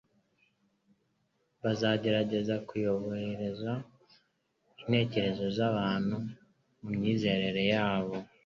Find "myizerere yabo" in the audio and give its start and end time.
6.97-8.15